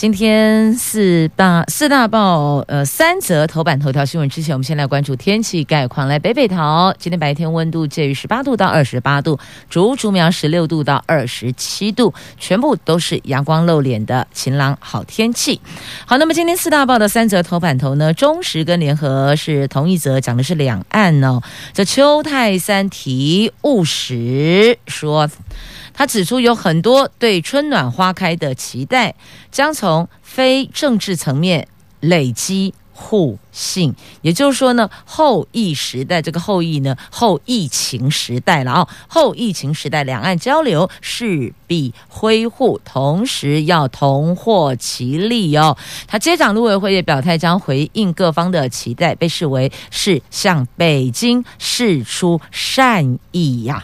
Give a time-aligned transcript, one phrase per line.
[0.00, 6.08] 今天四大四大报呃三则头版头条新闻之前，我们先来关注天气概况。
[6.08, 15.60] 来北北桃，今天白天温度介于十八度到二十八度，竹竹苗十六度到二十七度，全部都是阳光露脸的晴朗好天气。
[16.06, 21.42] 好，那么今天四大报的三则头版头呢，中时跟联合是同一则，讲的是两岸哦。
[21.74, 25.28] 这邱泰三提务实说。
[25.92, 29.14] 他指出，有很多对春暖花开的期待，
[29.50, 31.68] 将从非政治层面
[32.00, 33.94] 累积互信。
[34.22, 45.76] 也就是说呢，后疫时代这个后疫呢，后疫情时代了啊，后疫情时代，两岸交流势必恢复，同时要同获其利哦。
[46.06, 53.82] 他接掌陆委会也表态，将回应各方的期待，被视为是向北京释出善意呀、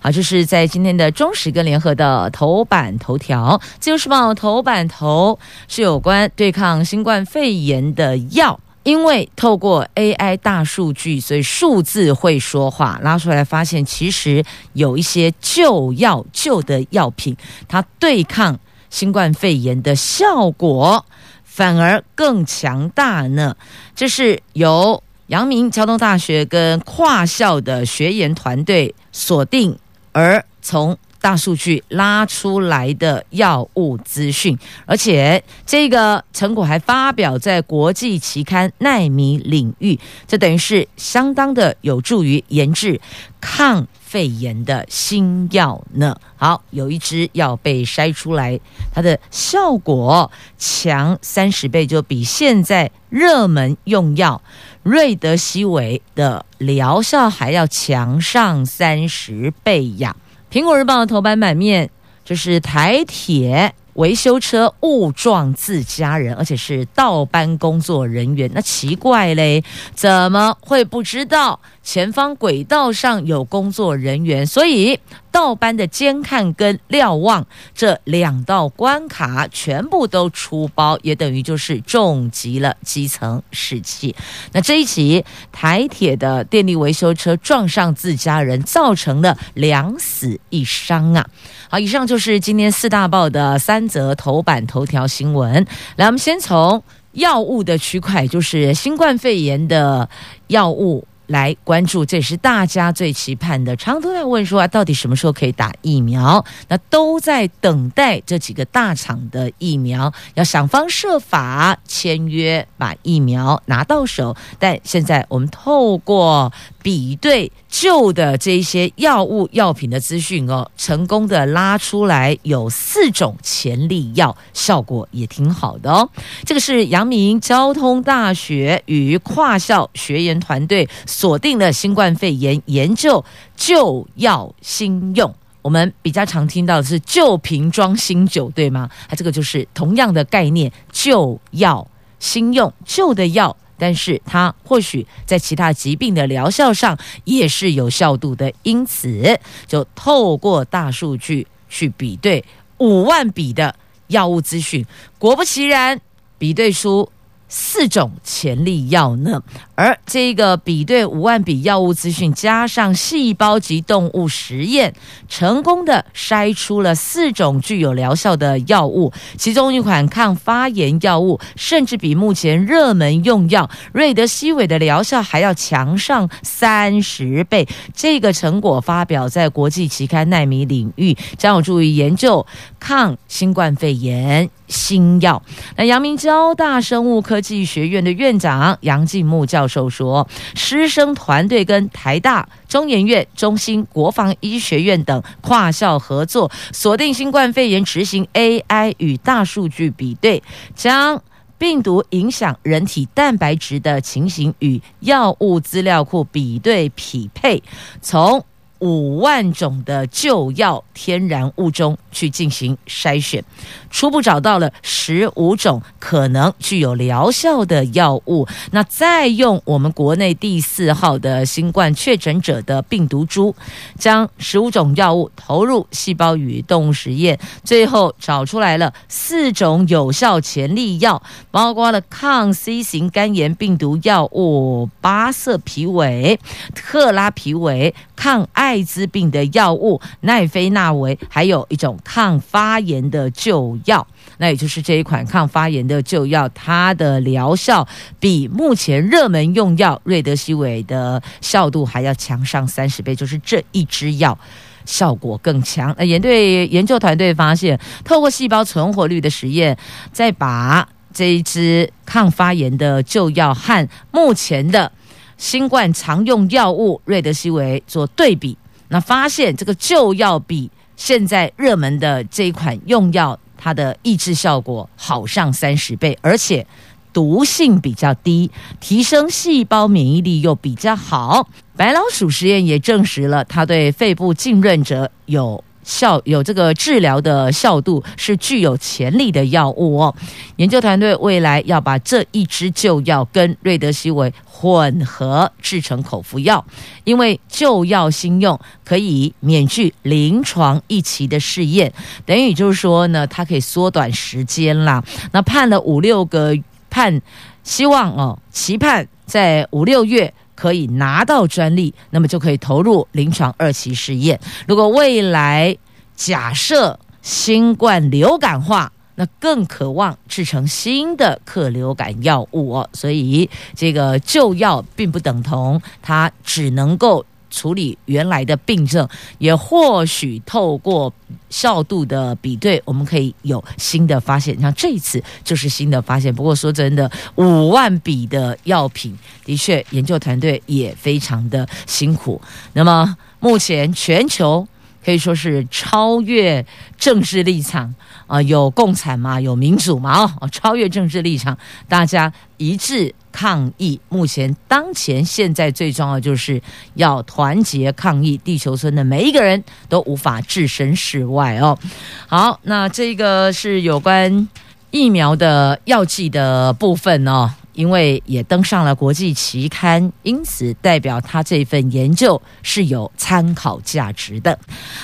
[0.00, 18.56] 好，就是在今天的中时跟联合的头版头条，自由时报头版头是有关对抗新冠肺炎的药，因为透过 AI 大数据，所以数字会说话，拉出来发现其实有一些旧药旧的药品，它对抗
[18.88, 21.04] 新冠肺炎的效果
[21.42, 23.56] 反而更强大呢。
[23.96, 29.76] 这是由阳明交通大学跟跨校的学研团队锁定。
[30.12, 30.96] 而从
[31.26, 39.96] 大数据拉出来的药物资讯，而且这个成果还发表在国际期刊《奈米领域》，
[40.28, 43.00] 这等于是相当的有助于研制
[43.40, 46.16] 抗肺炎的新药呢。
[46.36, 48.60] 好，有一支药被筛出来，
[48.94, 54.40] 它的效果强三十倍，就比现在热门用药
[54.84, 60.14] 瑞德西韦的疗效还要强上三十倍呀！
[60.50, 61.90] 苹果日报头版版面
[62.24, 68.50] 就是台铁维修车误撞自家人，而且是倒班工作人员。
[68.54, 69.62] 那奇怪嘞，
[69.94, 74.46] 怎么会不知道前方轨道上有工作人员？
[74.46, 74.98] 所以。
[75.36, 84.16] 倒班的监看跟瞭望这两道关卡全部都出包，也等于就是重击了基层士气。
[84.52, 91.28] 那这一起台铁的电力维修车撞上自家人，造成了两死一伤啊！
[91.68, 95.66] 好，以上就是今天四大报的三则头版头条新闻。
[95.96, 96.82] 来，我们先从
[97.12, 100.08] 药物的区块，就是新冠肺炎的
[100.46, 101.06] 药物。
[101.26, 103.74] 来关注，这是大家最期盼的。
[103.76, 106.44] 常都在问说啊，到底什么时候可以打疫苗？
[106.68, 114.36] 那都在等待这几个大厂的疫苗，要想方设法签约，把疫苗拿到手。
[114.58, 126.08] 但现在我们透过比对旧的这些药物药品的资讯哦，成功的拉出来有四种潜力药，效果也挺好的哦。
[126.42, 133.22] 这个是阳明交通大学与跨校学研团队锁定的新冠肺炎研究
[133.58, 135.34] 旧药新用。
[135.60, 138.88] 我们比较常听到的是旧瓶装新酒，对吗？
[139.06, 141.86] 它这个就是同样的概念，旧药
[142.18, 143.54] 新用，旧的药。
[143.78, 152.44] 但是它或许在其他疾病的疗效上也是有效度的，因此就透过大数据去比对
[152.78, 153.74] 五万笔的
[154.08, 154.84] 药物资讯，
[155.18, 156.00] 果不其然，
[156.38, 157.10] 比对出。
[157.48, 159.42] 四种潜力药呢，
[159.74, 164.94] 而这个比对五万笔药物资讯，加上细胞及动物实验，
[165.28, 177.66] 成功的筛出了四种具有疗效的药物，其中一款抗发炎药物，甚至比目前热门用药瑞德西韦的疗效还要强上三十倍。
[177.94, 182.44] 这个成果发表在国际期刊《纳米领域》，将有助于研究
[182.80, 185.42] 抗新冠肺炎新药。
[185.76, 200.42] 那阳明交大生物科技学院的院长杨静木教授说，师生团队跟台大、中研院、中兴国防医学院等跨校合作，锁定新冠肺炎，执行 AI 与大数据比对，
[200.74, 201.22] 将
[201.58, 207.62] 病毒影响人体蛋白质的情形与药物资料库比对匹配，
[208.02, 208.44] 从
[208.80, 213.42] 五万种的旧药天然物中去进行筛选，
[213.90, 218.46] 初步找到了十五种可能具有疗效的药物。
[218.72, 223.54] 那再用我们国内第四号的新冠确诊者的病毒株，
[223.98, 236.38] 将十五种药物投入细胞与动物实验，最后找出来了四种有效潜力药，包括了抗 C 型肝炎病毒药物巴瑟皮韦、
[236.74, 238.65] 特拉皮韦、抗艾。
[238.66, 244.04] 艾滋病的药物奈非那韦，还有一种抗发炎的旧药，
[244.38, 247.86] 那也就是这一款抗发炎的旧药，它的疗效
[248.18, 254.36] 比目前热门用药瑞德西韦的效度还要强上三十倍，就是这一支药
[254.84, 255.94] 效果更强。
[255.96, 259.78] 那研队研究团队发现，透过细胞存活率的实验，
[260.12, 264.90] 再把这一支抗发炎的旧药和目前的。
[265.36, 268.56] 新冠常用药物瑞德西韦做对比，
[268.88, 276.66] 那发现这个旧药比现在热门的这一款用药，它的抑制效果好上三十倍，而且
[277.12, 278.50] 毒性比较低，
[278.80, 281.48] 提升细胞免疫力又比较好。
[281.76, 285.62] 白老鼠实验也证实了，它对肺部浸润者有。
[285.86, 290.14] 效有这个治疗的效度，是具有潜力的药物哦。
[290.56, 296.62] 研究团队未来要把这一支旧药跟瑞德西韦混合制成口服药，
[297.04, 301.92] 因为旧药新用可以免去临床一期的试验，
[302.24, 305.02] 等于就是说呢，它可以缩短时间啦。
[305.30, 306.52] 那判了五六个
[306.90, 307.22] 判，
[307.62, 310.34] 希望哦，期盼在五六月。
[310.56, 314.40] 可以拿到专利，那么就可以投入临床二期试验。
[314.66, 315.76] 如果未来
[316.16, 322.90] 假设新冠流感化，那更渴望制成新的克流感药物哦。
[322.92, 327.24] 所以这个旧药并不等同它只能够。
[327.50, 329.08] 处理原来的病症，
[329.38, 331.12] 也或许透过
[331.48, 334.58] 效度的比对，我们可以有新的发现。
[334.60, 336.34] 像这一次就是新的发现。
[336.34, 342.40] 不过说真的，五万笔的药品，的确研究团队也非常的辛苦。
[342.72, 344.66] 那么目前全球
[345.06, 346.66] 可以说是超越
[346.98, 347.94] 政治立场
[348.26, 351.56] 啊、有共产嘛，有民主嘛，哦，超越政治立场，
[351.88, 353.14] 大家一致。
[353.32, 356.58] 抗议，目前当前现在最重要就是
[356.94, 358.38] 要团结抗议。
[358.38, 361.78] 地球村的每一个人都无法置身事外哦。
[362.26, 364.48] 好，那这个是有关
[364.90, 374.58] 疫苗的药剂的部分哦，因为也登上了国际期刊，因此代表他这份研究是有参考价值的。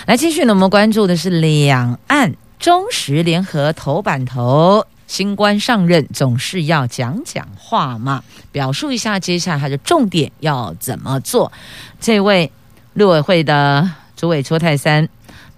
[0.06, 4.84] 来，继续呢，我们关注的是两岸中时联合头版头。
[5.06, 11.52] 新官上任总是要讲讲话嘛，表述一下接下来他的重点要怎么做。
[12.00, 12.50] 这位
[12.94, 13.86] 陆委会的
[14.16, 15.06] 主委邱泰三，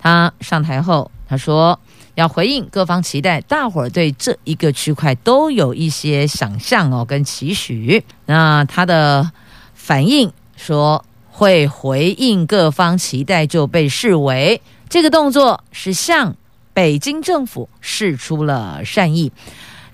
[0.01, 1.79] 他上台后他说
[2.15, 8.05] 要回应各方期待，大伙儿对这一个区块都有一些想象哦跟期许。
[8.27, 9.31] 那他的
[9.75, 16.37] 反应说会回应各方期待，就被视为这个动作是向。
[16.73, 19.31] 北京政府释出了善意，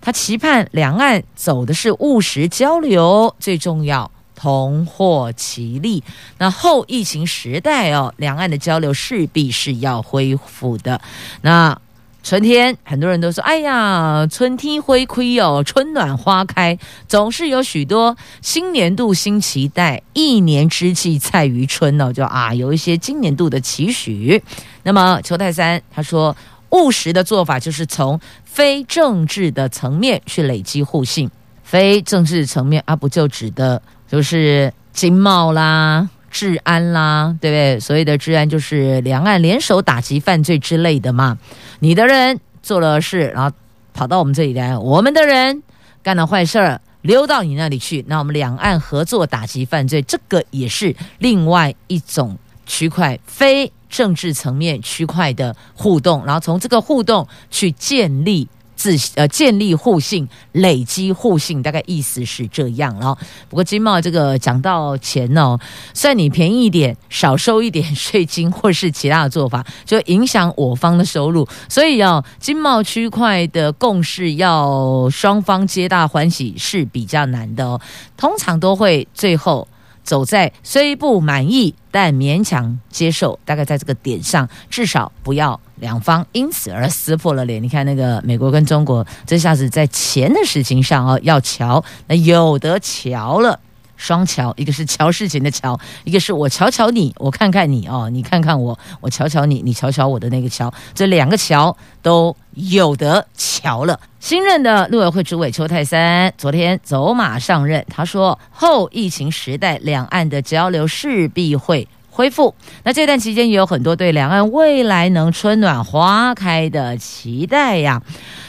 [0.00, 6.02] 他期盼两岸走的是务实交流，最重要同获其利。
[6.38, 10.98] 那后疫情时代哦，两岸的交流势必是要恢复的。
[11.42, 11.78] 那
[12.22, 24.42] 春天，很多人都说：“哎呀，春天花开哦，春暖花开，总是有许多新年度新期待，一年之计在于春哦，就啊，有一些今年度的期许。”
[24.84, 26.36] 那么邱太三他说。
[26.72, 31.28] 务实的做法就是从非政治的层面去累积互信，
[31.64, 37.80] 非政治层面啊，不就指的就是经贸啦、治安啦，对不对？
[37.80, 41.38] 所谓的治安就是两岸联手打击犯罪之类的嘛。
[41.80, 43.54] 你的人做了事，然后
[43.92, 45.62] 跑到我们这里来；我们的人
[46.02, 48.04] 干了坏事儿，溜到你那里去。
[48.08, 53.72] 那我们两岸合作打击犯罪，这个也是另外一种区块非。
[53.90, 58.46] 政治层面区块的互动，然后从这个互动去建立
[58.80, 63.14] 自呃建立互信，累积互信，大概意思是这样了。
[63.50, 65.58] 不过经贸这个讲到钱哦，
[65.92, 71.46] 算你便宜一点，少收一点税金，或是其他的做法，就影响我方的收入。
[71.68, 77.78] 所以哦，经贸区块的共识要双方皆大欢喜是比较难的哦，
[78.16, 79.68] 通常都会最后。
[80.10, 87.62] 走在虽不满意但勉强接受，大概在这个点上，至少不要两方因此而撕破了脸。
[87.62, 93.60] 你看那个美国跟中国，这下子在钱的事情上哦要瞧，那有得瞧了，
[94.00, 104.00] 双桥，一个是瞧事情的瞧，一个是我瞧瞧你，我看看你哦，你看看我，我瞧瞧你，你瞧瞧我的那个桥，这两个桥都有得瞧了。
[104.18, 112.54] 新任的陆委会主委邱泰三昨天走马上任，他说后疫情时代，两岸的交流势必会恢复。
[112.84, 118.02] 那这段期间也有很多对两岸未来能春暖花开的期待呀。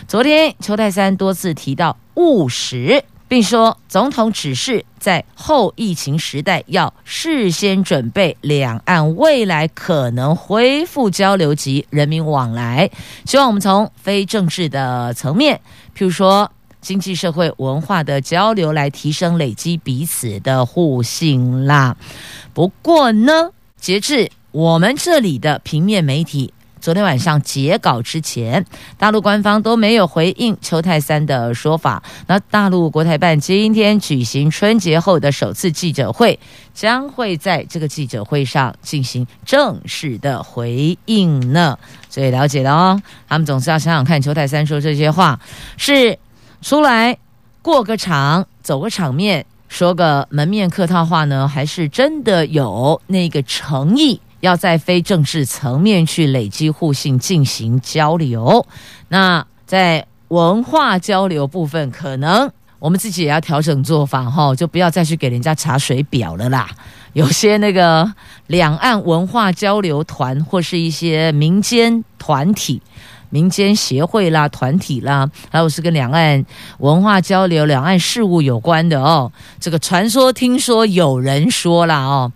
[0.08, 3.04] 昨天邱泰三多次提到务实。
[3.32, 12.92] 并说，总统指示在后疫情时代要事先准备两岸未来可能恢复交流及人民往来，
[13.24, 15.62] 希望我们从非政治的层面，
[15.98, 21.96] 譬如说经济社会文化的交流来提升累积彼此的互信啦。
[22.54, 26.54] 不过呢，截至我们这里的平面媒体。
[26.82, 28.66] 昨天晚上截稿之前，
[28.98, 32.02] 大陆官方都没有回应邱泰三的说法。
[32.26, 36.40] 那大陆国台办今天举行春节后的首次记者会，
[36.74, 41.78] 将会在这个记者会上进行正式的回应呢。
[42.10, 45.40] 所以了解了哦，他们总是要想想看，邱泰三说这些话
[45.78, 46.18] 是
[46.64, 47.16] 出来
[47.62, 54.20] 过个场、走个场面、说个门面客套话呢，还是真的有那个诚意？
[54.42, 58.66] 要在非政治层面去累积互信，进行交流。
[59.08, 66.70] 那在文化交流部分，可能我们自己也要调整做法哈，就不要再去给人家查水表了啦。
[67.14, 68.14] 有些那个
[68.48, 72.82] 两岸文化交流团或是一些民间团体、
[73.30, 76.46] 民间协会啦、团体啦，还有是跟两岸
[76.80, 79.32] 文化交流、两岸事务有关的哦。
[79.60, 82.32] 这个传说听说有人说啦哦。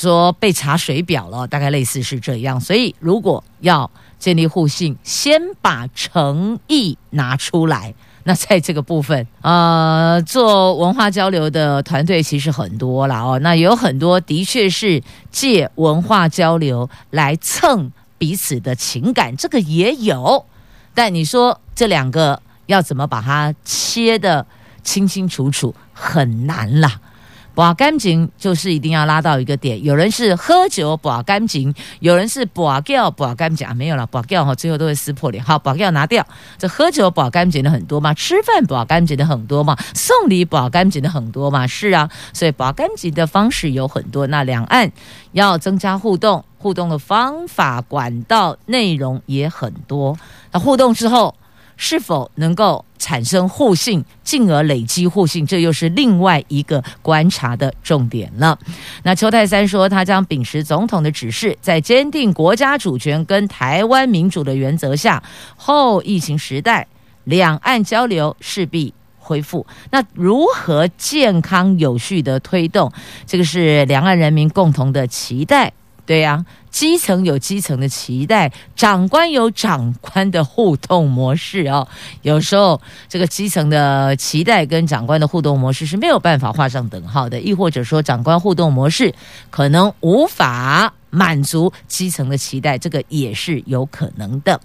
[0.00, 2.60] 说被查水表了，大概类似是这样。
[2.60, 7.94] 所以，如果要建立互信，先把诚意拿出来。
[8.24, 13.38] 那在这个部分，呃，做文化交流的团队其实很多了哦。
[13.38, 20.44] 那有很多的确是借文化交流来蹭彼此的情感，这个也有。
[20.94, 24.44] 但你说这两个要怎么把它切得
[24.82, 27.00] 清清楚楚，很难啦。
[27.60, 29.84] 把干净就是一定要拉到一个点。
[29.84, 35.44] 有人是喝酒把干净，有人是把掉把干净啊，没有了把掉哈，最后都会撕破脸。
[35.44, 36.26] 好，把掉拿掉。
[36.56, 42.08] 这喝酒把干净的很多嘛，吃饭把干净的很多嘛，送礼把干净的很多嘛，是啊。
[42.32, 44.26] 所以把干净的方式有很多。
[44.28, 44.90] 那两岸
[45.32, 50.16] 要增加互动，互动的方法、管道、内容也很多。
[50.50, 51.34] 那互动之后。
[51.82, 58.56] 是否能够产生互信，进而累积互信，这又是另外一个观察的重点了。
[59.02, 65.20] 那邱泰三说，他将秉持总统的指示，在坚定国家主权跟台湾民主的原则下，
[65.56, 66.86] 后疫情时代
[67.24, 69.66] 两岸交流势必恢复。
[69.90, 72.92] 那如何健康有序的推动，
[73.26, 75.72] 这个是两岸人民共同的期待。
[76.10, 76.46] 对呀、啊。
[76.70, 81.86] 基层有基层的期待，长官有长官的互动模式哦。
[82.22, 89.14] 有时候这个基层的期待跟长官的互动模式是没有办法画上等号的，亦或者说长官互动模式
[89.50, 94.60] 可能无法满足基层的期待，这个也是有可能的。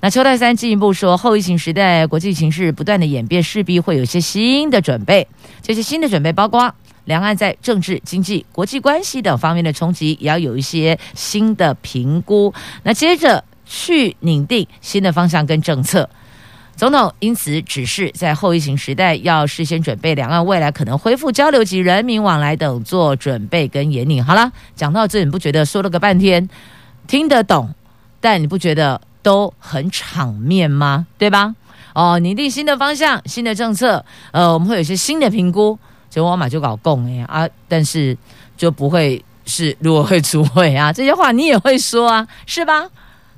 [0.00, 5.26] 那邱泰三进一步说，后疫情时代国际形势不断的演变，势必会有些新的准备，
[5.62, 6.74] 这些新的准备包括。
[7.04, 12.52] 两岸在政治、经济、国际关系等方面的冲击，也要有一些新的评估。
[12.82, 16.08] 那接着去拟定新的方向跟政策。
[16.76, 24.24] 总统因此指示，在后疫情时代，要事先准备两岸未来可能恢复交流及人民往来等做准备跟引领。
[24.24, 26.48] 好了，讲到这，你不觉得说了个半天
[27.06, 27.72] 听得懂，
[28.20, 31.06] 但你不觉得都很场面吗？
[31.16, 31.54] 对吧？
[31.94, 35.78] 哦，拟定新的方向、新的政策，呃，我们会有一些新的评估。
[36.14, 38.16] 结果我马就搞共哎啊，但是
[38.56, 42.88] 就不会是如果会出会啊，这些话你也会说啊，是吧？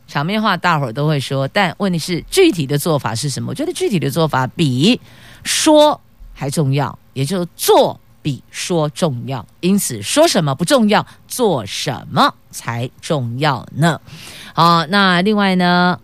[0.06, 3.48] 场面话大伙儿都会说，但问题是具体的做法是什么？
[3.48, 5.00] 我觉得具体的做法比
[5.42, 5.98] 说
[6.34, 9.42] 还重要，也就是做比说重要。
[9.60, 13.98] 因此说什么不重要，做什么才重要呢？
[14.52, 15.98] 好，那另外呢，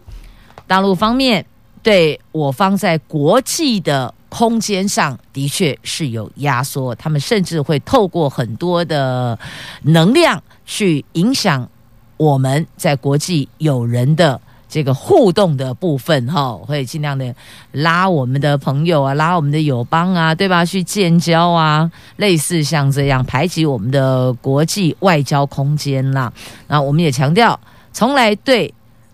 [0.66, 1.44] 大陆方面
[1.82, 4.14] 对我方在国际的。
[4.32, 9.38] 空间上的确是有压缩，他们甚至会透过很多的
[9.82, 11.68] 能量去影响
[12.16, 17.34] 我们在国际友人的这个互动的部分，哈，会尽量的
[17.72, 20.64] 拉我们的朋友啊，拉我们的友邦啊，对吧？
[20.64, 26.32] 去建交啊，类似像这样排挤我们的国际外交空间啦。
[26.68, 27.60] 那我们也强调，
[27.92, 28.72] 从来对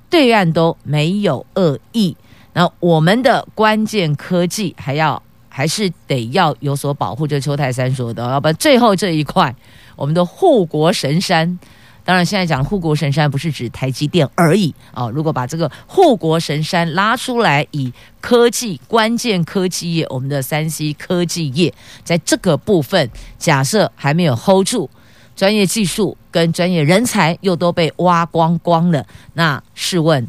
[0.08, 2.16] 对岸都没有恶意。
[2.58, 7.24] 那我们的关键科技还要还是得要有所保护。
[7.24, 9.54] 就邱泰山说的，要不然最后这一块，
[9.94, 11.56] 我们的护国神山。
[12.04, 15.08] 当然，现在讲护国神山不是指台积电而已啊。
[15.08, 21.72] 如果把这个护国神山拉出来，以科技关键科技业，我们的三 C 科技业，
[22.02, 24.90] 在这个部分，假设还没有 hold 住，
[25.36, 30.28] 专业技术跟专业人才又都被挖光光了，那试问，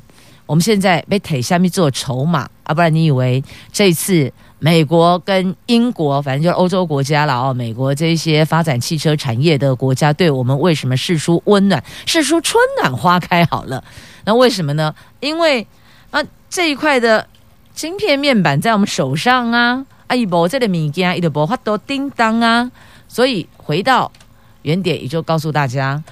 [0.49, 2.73] 我们现在被推下面做筹码啊？
[2.73, 4.33] 不然你以为这次？
[4.61, 7.53] 美国跟英国，反正就是欧洲国家了哦。
[7.53, 13.45] 美国这些发展汽车产业的国家，对我们为什么释出温暖，释出春暖花开？
[13.45, 13.81] 好了，
[14.25, 14.93] 那为什么呢？
[15.19, 15.65] 因为
[16.09, 17.25] 啊，这一块的
[17.73, 22.69] 晶片面板在我们手上啊，啊，一波这个物件，一波发都叮当啊，
[23.07, 24.11] 所以回到
[24.63, 26.03] 原点，也就告诉大家。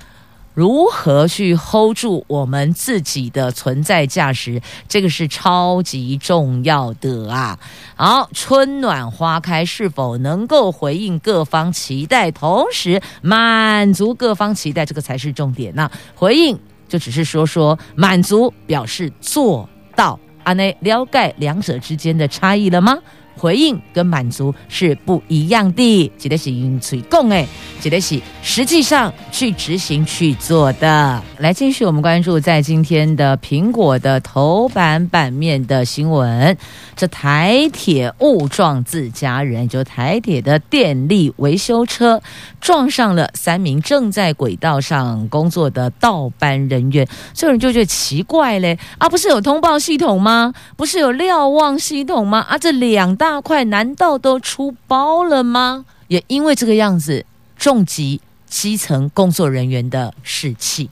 [0.57, 4.59] 如何去 hold 住我们自己的存在价值？
[4.87, 7.59] 这个是超级重要的啊！
[7.95, 15.71] 好，春暖花开是否能够回应各方期待，同时满足各方期待，这个才是重点。
[15.75, 16.59] 那回应
[16.89, 22.97] 就只是说说，满足表示做到，阿内了解两者之间的差异了吗？
[23.37, 27.47] 回应跟满足是不一样的，记得是用嘴讲诶，
[27.79, 31.21] 记得是实际上去执行去做的。
[31.37, 36.57] 来继续，我们关注在今天的苹果的头版版面的新闻，
[36.95, 42.19] 这台铁误撞自家人，就台铁的电力维修车
[42.59, 50.51] 撞上了三名正在轨道上工作的道班人员，这人就觉得奇怪嘞，啊，不是有通报系统吗？
[50.75, 52.39] 不是有瞭望系统吗？
[52.49, 53.26] 啊，这两大。
[53.29, 55.83] 大块难道都出包了吗？
[56.07, 57.25] 也因为这个样子，
[57.57, 60.89] 重击基层工作人员的士气。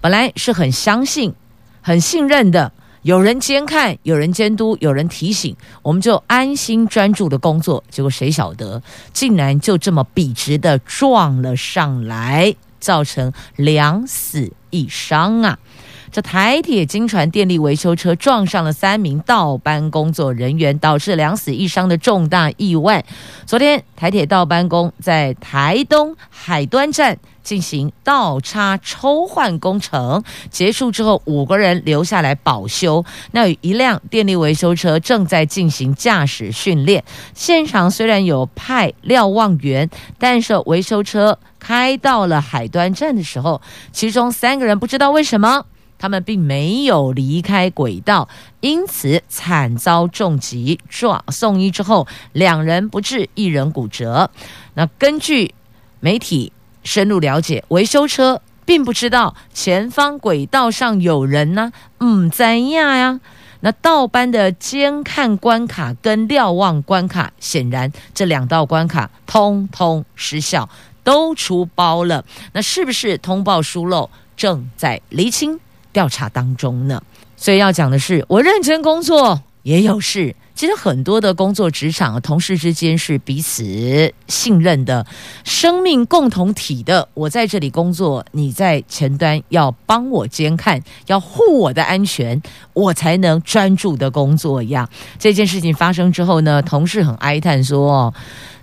[0.00, 1.34] 本来是很相信、
[1.80, 2.70] 很信任的，
[3.02, 7.82] 有人监看、有人监督、有人提醒，我们就安心专注的工作。
[7.90, 8.80] 结果谁晓得，
[9.12, 15.58] 竟然就这么笔直的撞了上来，造成两死一伤啊！
[16.14, 23.04] 这台铁金船电力维修车撞上了三名倒班工作人员，导致两死一伤的重大意外。
[23.46, 33.04] 昨天，台铁道班工在台东海端站进行倒插抽换工程，结束之后，五个人留下来保修。
[33.32, 37.02] 那有一辆电力维修车正在进行驾驶训练。
[37.34, 45.66] 现场虽然有派瞭望员，但是维修车开到了海端站的时候，其中三个人不知道为什么。
[45.98, 48.28] 他们并没有离开轨道，
[48.60, 54.30] 因此惨遭重击撞送医之后，两人不治，一人骨折。
[54.74, 55.54] 那根据
[56.00, 56.52] 媒体
[56.82, 63.20] 深入了解，维修车并不知道前方轨道上有人呢，嗯，怎样呀？
[63.60, 70.68] 那道班的监看关卡跟瞭望关卡，显然这两道关卡通通失效，
[71.02, 72.26] 都出包了。
[72.52, 74.10] 那是不是通报疏漏？
[74.36, 75.58] 正在厘清。
[75.94, 77.00] 调查当中呢，
[77.38, 80.36] 所以要讲的是，我认真工作也有事。
[80.54, 85.04] 其实很多的工作职场，同事之间是彼此信任的，
[85.42, 87.08] 生命共同体的。
[87.12, 92.40] 我在这里工作，你在前端要帮我监看，要护我的安全，
[92.72, 94.88] 我才能专注的工作一样。
[95.18, 98.14] 这件事情发生之后呢，同事很哀叹说：“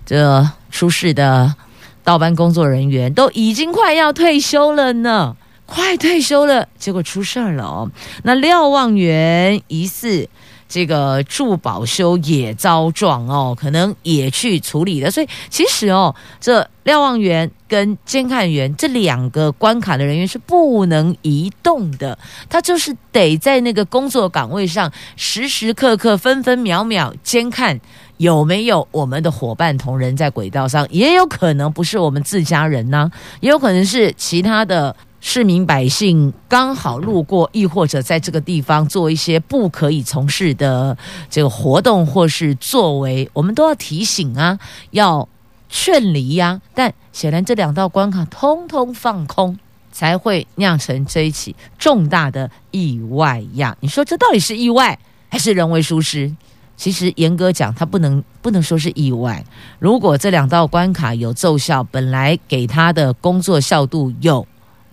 [0.06, 1.54] 这出事的
[2.02, 5.36] 道班工作人员都已经快要退休了呢。”
[5.74, 7.90] 快退休了，结果出事儿了哦。
[8.24, 10.28] 那瞭望员疑似
[10.68, 15.10] 这个助保修也遭撞哦，可能也去处理了。
[15.10, 22.18] 所以其实哦，这瞭望员跟监看员这两个关卡的人员是不能移动的，
[22.50, 27.80] 他就是得在那个工作岗位上时时刻刻、分分秒秒监看
[28.18, 34.94] 有没有我们的伙伴同仁在轨道上，也有可能不是我们自家人呢，也有可能是其他的。
[35.24, 40.98] 市民百姓刚好路过，亦或者在这个地方做一些不可以从事的
[41.30, 44.58] 这个活动或是作为，我们都要提醒啊，
[44.90, 45.26] 要
[45.68, 46.60] 劝离呀。
[46.74, 49.56] 但显然这两道关卡通通放空，
[49.92, 53.76] 才会酿成这一起重大的意外呀。
[53.78, 56.34] 你说这到底是意外还是人为疏失？
[56.76, 59.44] 其实严格讲，它不能不能说是意外。
[59.78, 64.44] 如果这两道关卡有奏效，本来给他的工作效度有。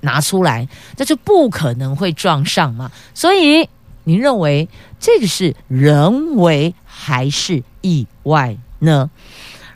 [0.02, 2.92] 拿出来，那就不可能会撞上嘛。
[3.14, 3.68] 所以，
[4.04, 4.68] 您认为
[5.00, 9.10] 这个是人为还是意外呢？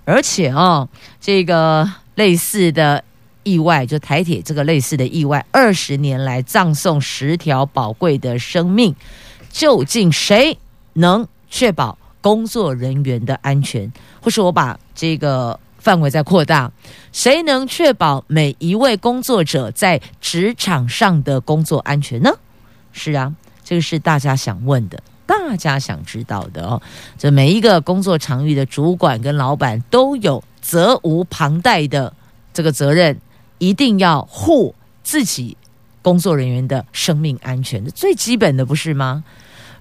[0.06, 0.90] 而且哦，
[1.22, 3.04] 这个类似的
[3.44, 8.96] 意外，就台铁这个类似的意外，二十年来葬送十条宝贵的生命，
[9.50, 10.58] 究竟谁
[10.94, 16.72] 能确保工作人员的安全，或是我把这个范围在扩大，
[17.12, 22.32] 谁能确保每一位工作者在职场上的工作安全呢？
[22.94, 23.34] 是啊，
[23.66, 26.82] 这个是大家想问的，大家想知道的哦。
[27.18, 32.14] 这每一个工作场域的主管跟老板都有责无旁贷的
[32.54, 33.20] 这个责任，
[33.58, 35.58] 一定要护自己
[36.02, 39.26] 工作人员的生命安全，最基本的不是吗？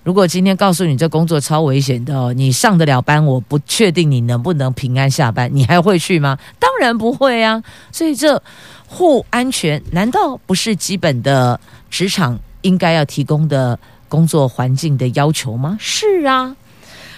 [0.04, 6.36] 如果今天告诉你这工作超危险的，你上得了班，我不确定你能不能平安下班，你还会去吗？
[6.58, 7.62] 当然不会啊！
[7.92, 8.42] 所以这
[8.88, 15.76] 护安全难道不是基本的职场应该要提供的工作环境的要求吗？
[15.78, 16.56] 是啊。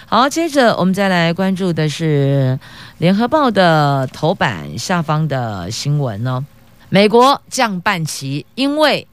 [0.05, 2.59] 好，接着我们再来关注的是
[2.99, 6.45] 联合报的头版下方的新闻哦，
[6.89, 9.07] 美国降半旗，因为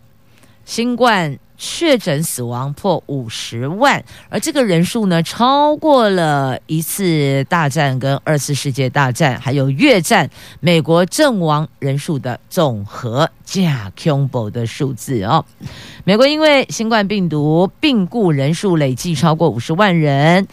[0.66, 1.38] 新冠。
[1.64, 15.44] 确诊死亡破五十万，而这个人数呢，超过了一次大战跟二次世界大战，还有越战美国阵亡人数的总和，加恐怖的数字哦。
[16.03, 20.48] 美国因为新冠病毒病故人数累计超过五十万人。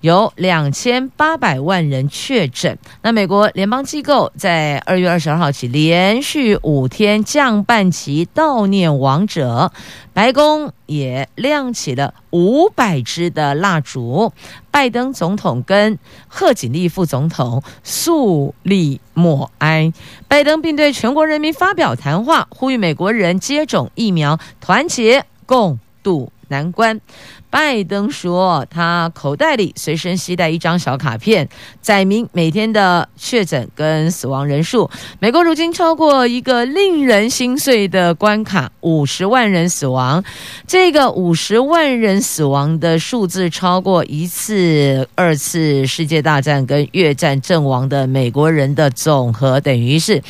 [0.00, 2.78] 有两千八百万人确诊。
[3.02, 9.72] 那美国联邦机构在二月二十二号起连续五天降半旗悼念亡者，
[10.12, 14.32] 白宫也亮起了五百支的蜡烛。
[14.70, 19.92] 拜登总统跟贺锦丽副总统肃立默哀。
[20.28, 27.00] 拜登并对全国人民发表谈话，呼吁美国人接种疫苗，团结共度难关。
[27.50, 31.48] 拜登说，他口袋里随身携带一张小卡片，
[31.80, 34.90] 载明每天的确诊跟死亡人数。
[35.18, 40.22] 美国如今超过一个令人心碎的关卡，五十万人死亡。
[40.66, 50.22] 这个五十万人死亡的数字，超过一次二次世界大战跟越战阵亡的美国人的总和，等于是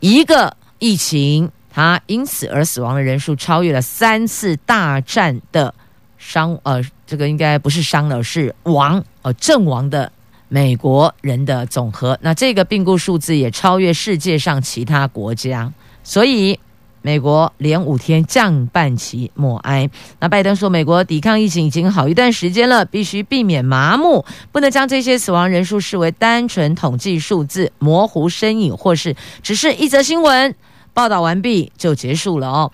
[0.00, 5.74] 一个疫情，他因此而死亡的人数超越了三次大战的。
[6.16, 10.10] 伤呃，这个应该不是伤了，是亡呃阵亡的
[10.48, 12.18] 美国人的总和。
[12.22, 15.70] 那这个病故数字也超越世界上其他国家，
[16.02, 16.58] 所以
[17.02, 19.88] 美国连五天降半旗默哀。
[20.18, 30.54] 那拜登说，美国抵抗疫情已经好一段时间了，必须避免麻木，不能将这些死亡人数视为单纯统计数字，模糊身影，或是只是一则新闻
[30.96, 32.72] 报道完毕就结束了哦。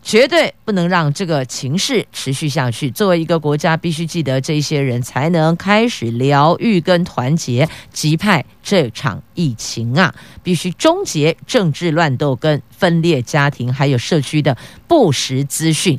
[0.00, 2.90] 绝对不能让这个情势持续下去。
[2.90, 10.14] 作为一个国家，必须记得这些人才能开始疗愈跟团结，击败这场疫情啊！
[10.42, 14.54] 必须终结政治乱斗跟分裂家庭，还有社区的
[14.86, 15.98] 不实资讯，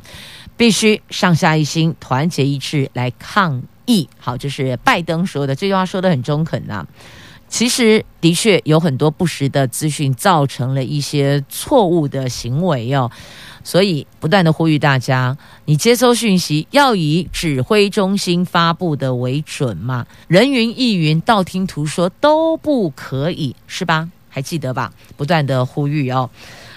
[0.56, 4.08] 必须上下一心，团结一致来抗疫。
[4.18, 6.86] 好，这是拜登说的，这句话说得很中肯啊。
[7.48, 13.10] 其实的确有很多不实的资讯，造成了一些错误的行为哦。
[13.62, 24.08] 所以，不断的呼吁大家，你接收讯息要以指挥中心发布的为准嘛，人云亦云、道听途说都不可以，是吧？
[24.28, 24.92] 还记得吧？
[25.16, 26.30] 不断的呼吁哦。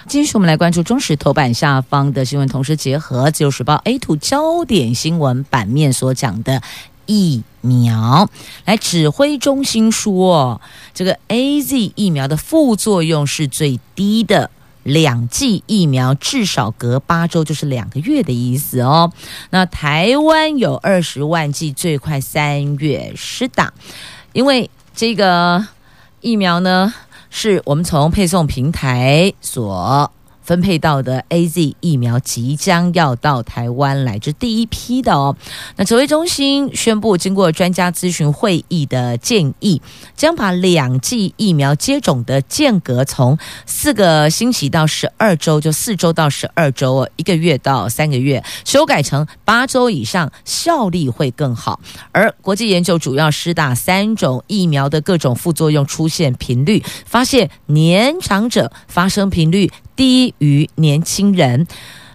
[0.08, 6.60] 继续，我们来关注中时头版下方的新闻，同时结合自由时报 A2 焦点新闻版面所讲的
[7.10, 8.30] 疫苗，
[8.64, 10.60] 来指挥中心说，
[10.94, 14.52] 这个 AZ 疫苗的副作用是最低的。
[14.82, 19.12] 两剂疫苗至少隔八周，就是两个月的意思哦。
[19.50, 23.74] 那台湾有二十万剂，最快三月施打。
[24.32, 25.66] 因为这个
[26.20, 26.94] 疫苗呢，
[27.28, 30.10] 是我们从配送平台所。
[30.50, 35.36] 分配到的 AZ 疫苗即将要到台湾来，这第一批的哦。
[35.76, 39.80] 那指挥中心宣布，经过专家咨询会议的建议，
[40.16, 51.78] 将把两剂疫苗接种的间隔从四个星期到十二周，就四周到十二周哦，一个月到三个月，修改成八周以上，效力会更好。
[52.10, 59.70] 而国际研究主要施打三种疫苗的各种副作用出现频率，发现年长者发生频率。
[60.00, 61.66] 低于年轻人，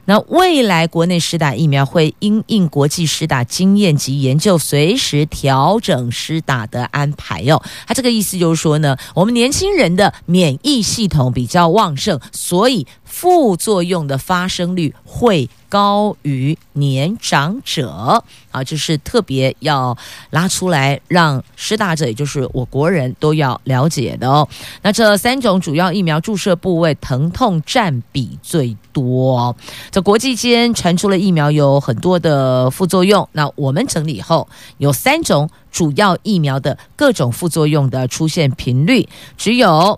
[0.06, 7.62] 那未来国内施打疫苗会因应国际施打经验及研究，随时调整施打的安排哟。
[7.86, 19.98] 他这个意思就是说呢，我们年轻人的免疫系统比较旺盛，所以副作用的发生率会高于年长者啊，就是特别要
[20.32, 24.46] 拉出来让施打者，也就是我国人都要了解的哦。
[24.82, 29.56] 那这三种主要疫苗注射部位疼痛占比最多，
[29.90, 33.28] 这国际间传出了疫苗有很多的副作用。
[33.32, 34.46] 那我们整理后，
[34.78, 39.98] 有三种主要疫苗的各种副作用的出现频率，只有，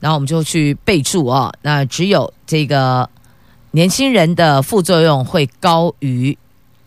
[0.00, 3.08] 然后我们就去备注哦，那只有这个。
[3.72, 6.36] 年轻人的副作用会高于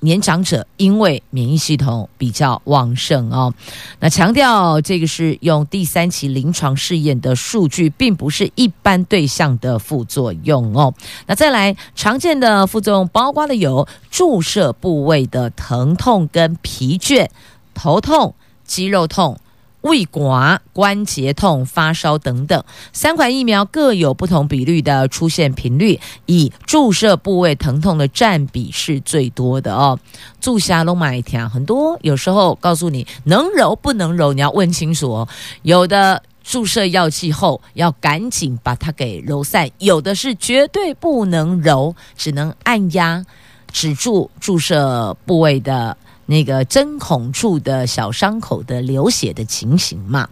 [0.01, 3.53] 年长者，因为免疫系统比较旺盛哦。
[4.01, 10.93] 那强调这个是用第三期临床试验的数据，并不是一般对象的副作用哦。
[11.25, 17.29] 那再来常见的副作用，包括了有注射部位的疼痛跟疲倦、
[17.73, 19.39] 头痛、肌肉痛。
[19.83, 29.99] 胃刮、关节痛、发烧等等，三款疫苗各有不同比率的出现频率，以注射部位疼痛的占比是最多的哦。
[30.39, 35.27] 注下龙马一条，很多有时候告诉你能揉不能揉，你要问清楚哦。
[35.63, 43.25] 有的注射药剂后要赶紧把它给揉散，有的是绝对不能揉，只能按压
[43.71, 45.97] 止住注射部位的。
[46.25, 50.27] 那个针孔处的小伤口的流血的情形嘛，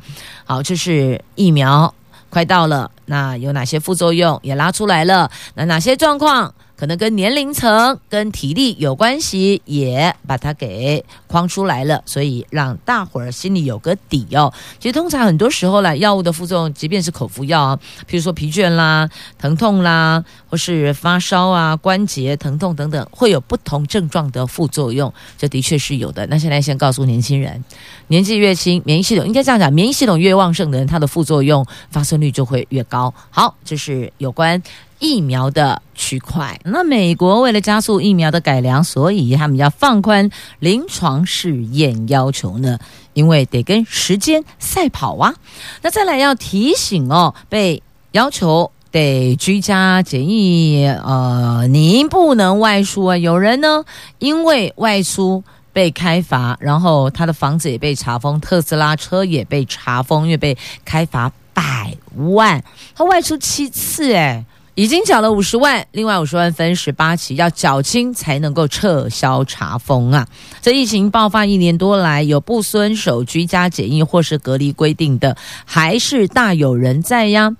[0.46, 1.94] 好，这是疫苗
[2.30, 6.54] 快到了，那有哪些副作用也拉出来了，那哪些状况？
[6.82, 14.52] 可能跟年龄层、跟体力有关系，也把它给框出来了，所以让大伙儿心里有个底哦。
[14.80, 26.26] 其实通常很多时候呢，药物的副作用，即便是口服药啊，譬如说疲倦啦、疼痛啦，或是发烧啊、关节疼痛等等，会有不同症状的副作用，这的确是有的。
[26.26, 27.64] 那现在先告诉年轻人，
[28.08, 33.14] 年纪越轻，免疫系统应该这样讲，免疫系统越旺盛的人，他的副作用发生率就会越高。
[33.30, 34.60] 好，这是有关。
[35.02, 42.78] 疫苗的区块，那美国为了加速疫苗的改良，所以他们要放宽临床试验要求呢，
[43.14, 45.34] 因为得跟时间赛跑啊。
[45.82, 53.18] 那再来要提醒哦，被要求得居家检疫，呃，您不能外出啊。
[53.18, 53.84] 有人呢，
[54.20, 62.64] 因为外出被开罚，然后他的房子也被查封，特斯拉车也被查封，因为被开罚百万，
[62.96, 64.46] 他外出七次，诶。
[64.76, 70.26] 已经缴了五十万，另外五十万分十八期，要缴清才能够撤销查封啊！
[70.62, 77.52] 这疫情爆发一年多来，有不遵守居家检疫或是隔离规定的，还是大有人在呀。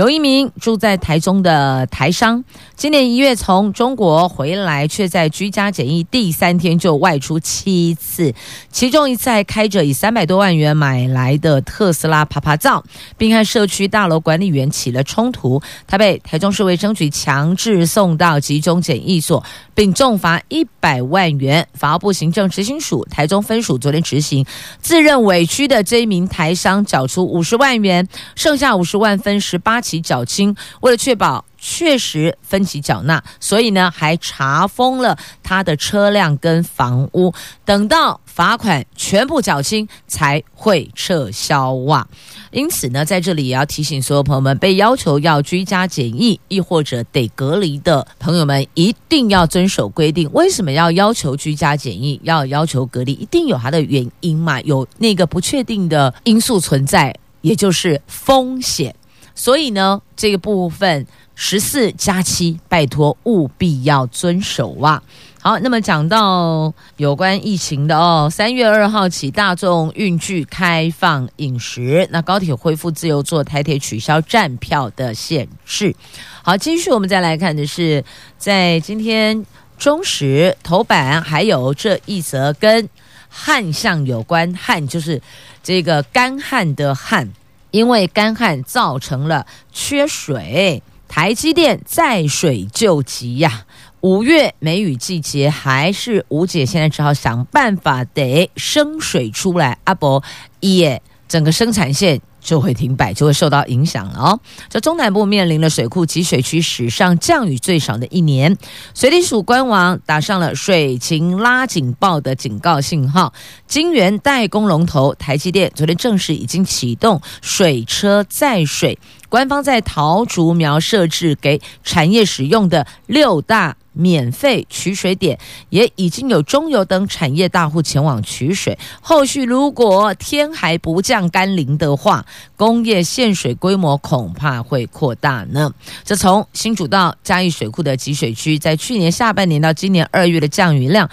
[0.00, 2.42] 有一名住在台中的台商，
[2.74, 8.32] 今年一月从中国回来，却在居家检疫第三天就外出七次，
[8.72, 12.82] 其中一次还开着以三百多万元买来的特斯拉趴趴造，
[13.18, 21.68] 并和社区大楼管理员起了冲突，他被台中市卫生局强制送到集中检疫所，并重罚一百万元。
[21.74, 24.46] 法务部行政执行署台中分署昨天执行，
[24.80, 30.00] 自认委屈的这一名台商缴出五十万元，剩下五十万分十八期。
[30.00, 37.32] 缴清，为了确保确实分期缴纳，所以呢还查封了他的车辆跟房屋，
[37.64, 42.06] 等到罚款全部缴清才会撤销哇。
[42.50, 50.28] 因此呢，在这里也要提醒所有朋友们，被要求要居家检疫，亦或者得隔离的朋友们，一定要遵守规定。
[50.32, 53.12] 为什么要要求居家检疫，要要求隔离？
[53.12, 58.94] 一定有它的原因嘛，有那个不确定的因素存在，也就是风险。
[59.34, 65.02] 所以呢，这个部分十四加七，拜托务必要遵守啊！
[65.42, 75.96] 好，那么讲到有关疫情的哦，三月二号起，大众运具开放饮食，那高铁恢复自由坐，台铁取消站票的限制。
[76.42, 78.04] 好，继续我们再来看的是，
[78.36, 79.46] 在今天
[79.78, 82.86] 中时头版，还有这一则跟
[83.30, 85.22] 旱象有关，旱就是
[85.62, 87.26] 这个干旱的旱。
[87.70, 93.64] 因为干旱造成了缺水，台积电在水救急呀！
[94.00, 99.76] 五月梅雨季节还是无解，现在只好想办法得生水出来。
[99.84, 100.22] 阿伯
[100.60, 102.20] 耶，整个生产线。
[102.40, 104.40] 就会停摆，就会受到影响了哦。
[104.68, 108.56] 这中南部面临了水库集水区史上降雨最少的一年，
[108.94, 113.32] 水利署官网打上了水情拉警报的警告信号。
[113.66, 118.98] 晶圆代工龙头台积电昨天正式已经启动水车载水，
[119.28, 128.78] 官方在桃竹苗设置给产业使用的六大免费取水点，也已经有中油等产业大户前往取水。
[129.02, 132.24] 后续如果天还不降甘霖的话，
[132.56, 135.70] 工业限水规模恐怕会扩大呢。
[136.04, 141.08] 这从新主到嘉义水库的集水区，在去年下半年到今年二月的降雨量。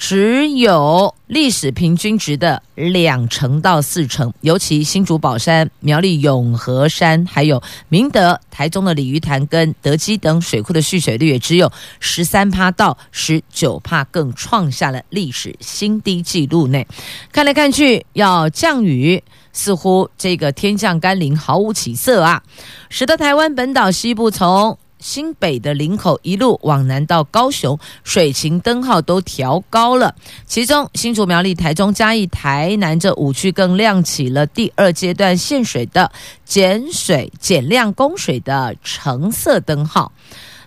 [0.00, 16.86] 只有历史平均值的两成到四成，尤其新竹宝山、苗栗永和山，还有明德、台中的鲤鱼潭跟德基等水库的蓄水率也只有十三趴到十九趴，更创下了历史新低纪录内。
[17.30, 22.42] 看来看去，要降雨，似乎这个天降甘霖毫无起色啊，
[22.88, 30.14] 使得台湾本岛西部从新北的林口一路往南到高雄，水情灯号都调高了。
[30.46, 36.12] 其中新竹苗栗台中嘉义台南这五区更亮起了第二阶段限水的
[36.44, 40.12] 减水减量供水的橙色灯号。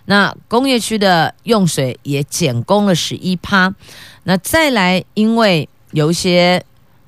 [0.04, 3.74] 那工业区的用水也减供了十一趴。
[4.24, 6.62] 那再来，因为有一些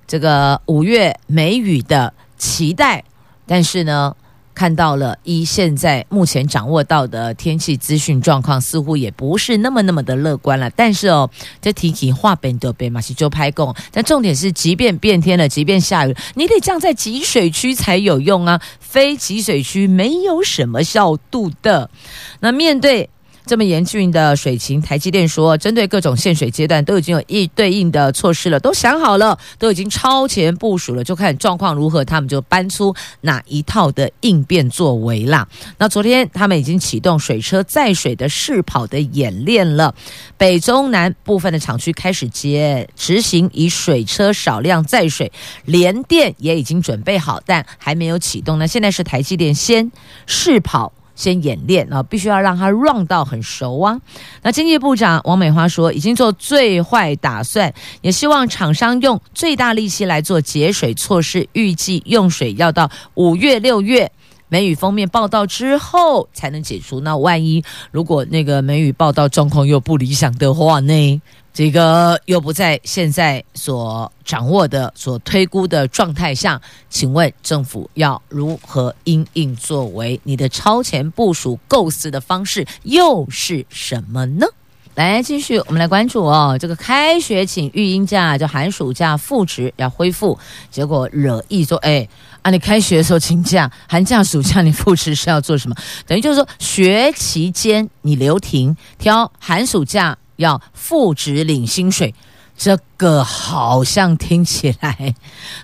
[0.07, 3.05] 这个五月梅雨的期待，
[3.47, 4.15] 但是呢。
[4.57, 10.71] 看到了，一现在目前掌握到的天气资讯状况，似乎也不是那么那么的乐观了。
[10.71, 11.29] 但是哦，
[11.61, 13.75] 这提起话本都被马西就拍供。
[13.93, 21.91] 但重点是，即便变天了，即便下雨，你得降在集水区才有用啊，非集水区没有什么效度的。
[22.41, 23.11] 那面对。
[23.47, 35.47] 这么严峻的水情，台积电说，针对各种限水阶段都已经有一对应的措施了，都想好了，都已经超前部署了，就看状况如何，他们就搬出哪一套的应变作为啦。
[35.79, 39.95] 那昨天他们已经启动水车载水的试跑的演练了，
[40.37, 45.31] 北中南部分的厂区开始接执行以水车少量载水，
[45.65, 48.59] 连电也已经准备好，但还没有启动。
[48.59, 49.93] 那现在是台积电先
[50.27, 50.93] 试跑。
[51.17, 54.01] 先演练啊，必须要让它 run 到很熟啊。
[54.43, 61.49] 那经济部长王美花说，已经做最坏打算，也希望厂商用最大力气来做节水措施。
[61.55, 64.13] 预计用水要到五月、六月
[64.49, 67.01] 梅雨封面报道之后才能解除。
[67.01, 71.23] 那万一如果那个梅雨报道状况又不理想的话呢？
[71.57, 80.21] 这个又不在现在所掌握的、所推估的状态下，请问政府要如何因应作为？
[80.25, 84.47] 你的超前部署构思的方式又是什么呢？
[84.97, 90.39] 来，继续我们来关注哦，这个开学请育婴假，就寒暑假复职要恢复，
[90.71, 92.07] 结果惹议说，哎，
[92.43, 95.77] 啊，你开学的时候请假，寒假、暑假你复职是要做什么？
[96.07, 100.19] 等于就是说，学期间你留停，挑寒暑假。
[100.37, 102.15] 要复职领薪水，
[102.57, 105.15] 这个好像听起来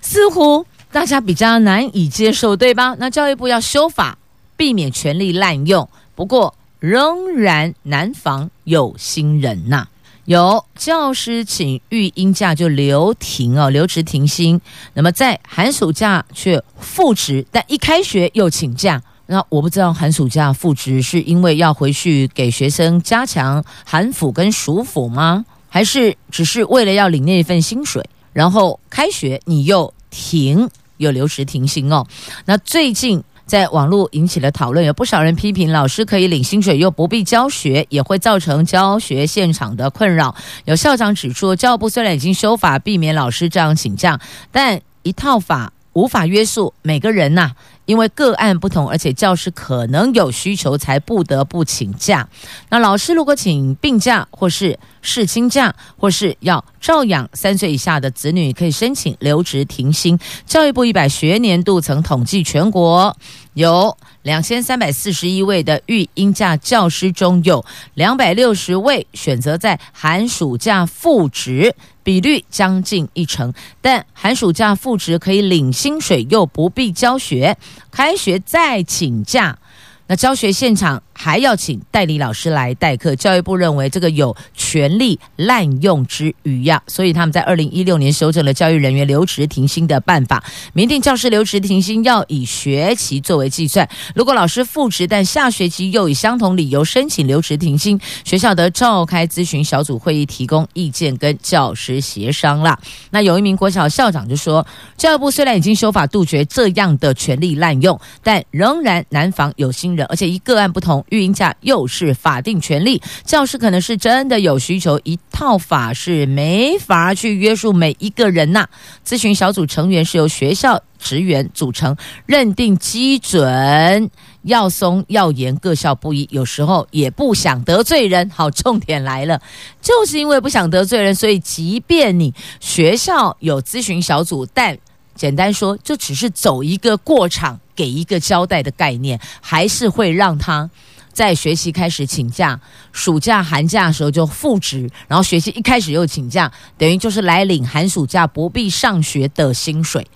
[0.00, 2.94] 似乎大家比较难以接受，对吧？
[2.98, 4.18] 那教育部要修法，
[4.56, 5.88] 避免权力滥用。
[6.14, 9.88] 不过仍然难防有心人呐、
[10.26, 14.60] 有教师请育婴假就留停哦，留职停薪。
[14.94, 19.02] 那么在寒暑假却复职，但一开学又请假。
[19.26, 25.44] 那我不知道寒暑假复职是因为要回去给学生加强寒辅跟暑辅吗？
[25.68, 28.04] 还是只是为了要领那份薪水？
[28.32, 32.06] 然后开学你又停又留职停薪哦？
[32.44, 40.34] 那最近在网络引起了讨论，有不少人批评老师可以领薪水又不必教学，也会造成教学现场的困扰。
[40.64, 44.18] 有校长指出，教育部虽然已经修法避免老师这样请假，
[44.50, 47.52] 但一套法无法约束每个人呐、
[47.84, 52.28] 因为个案不同，而且教师可能有需求，才不得不请假。
[52.70, 60.18] 那老师如果请病假，或是事亲假，或是要照养三岁以下的子女，可以申请留职停薪。
[60.46, 63.16] 教育部一百学年度曾统计全国
[63.54, 67.64] 有两千三百四十一位的育婴假教师中，有
[67.94, 71.74] 两百六十位选择在寒暑假复职。
[72.04, 77.56] 比率将近一成，但寒暑假复职可以领薪水，又不必教学，
[77.90, 79.58] 开学再请假。
[80.06, 93.88] 那教学现场还要请代理老师来代课，教育部认为这个有权力滥用之虞呀，所以他们在二零一六年修正了教育人员留职停薪的办法，明定教师留职停薪要以学期作为计算。
[94.14, 102.78] 如果老师复职，但下学期又以相同理由申请留职停薪，学校得召开咨询小组会议，提供意见跟教师协商啦。
[103.10, 110.06] 那有一名国小校长就说，教育部虽然已经修法杜绝这样的权力滥用，但仍然难防有心人。
[110.08, 118.66] 而且一个案不同，用育婴假又是法定权利，教师可能是真的有需求，一套法是没法去约束每一个人呐、
[119.06, 124.10] 咨询小组成员是由学校职员组成，认定基准
[124.42, 128.28] 要松要严，各校不一，有时候也不想得罪人。
[128.30, 129.40] 好，重点来了，
[129.80, 134.76] 就是因为不想得罪人，所以即便你学校有咨询小组，但
[135.14, 140.68] 简单说，就只是走一个过场，给一个交代的概念，还是会让他
[141.12, 142.58] 在学习开始请假，
[142.92, 150.06] 暑假、寒假的时候就复职，然后学习一开始又请假，等于就是来领寒暑假不必上学的薪水。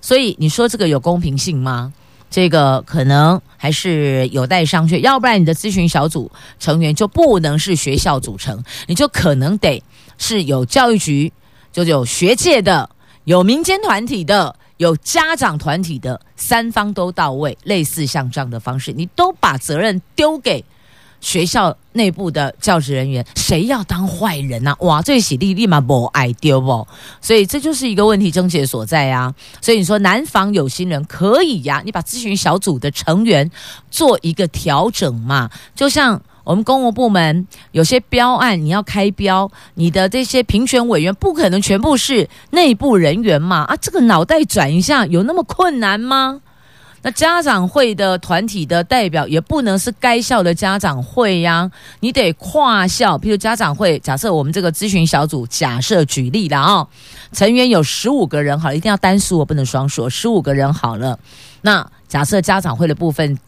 [0.00, 1.92] 所以你说这个有公平性吗？
[2.30, 4.98] 这个可能还是有待商榷。
[4.98, 9.82] 要不然你的咨询小组成员就不能是学校组成，你就可能得
[10.18, 11.32] 是有教育局，
[11.72, 12.90] 就有学界的。
[13.24, 20.64] 有民间团体的，有家长团体的，三方都到位，类似像这样的方式，你都把责任丢给
[21.20, 24.76] 学校内部的教职人员，谁要当坏人啊？
[24.80, 26.86] 哇，这洗地立马不爱丢不，
[27.20, 29.32] 所以这就是一个问题症结所在啊。
[29.60, 33.50] 所以你说南方有心人可以呀、啊，你把咨询小组的成员
[33.90, 36.20] 做一个调整嘛，就像。
[36.44, 43.64] 我们公务部门有些标案，你要开标，你的这些评选委员不可能全部是内部人员嘛？
[43.64, 46.40] 啊，这个脑袋转一下有那么困难吗？
[47.00, 51.70] 那家长会的团体的代表也不能是该校的家长会呀，
[52.00, 53.18] 你得跨校。
[53.18, 56.86] 譬如家长会，假设我们这个咨询小组，假设举例了啊，
[57.32, 61.18] 成员有十五个人，好了，一定要单数，我不能双数，十五个人好了。
[61.62, 63.38] 那假设家长会的部分。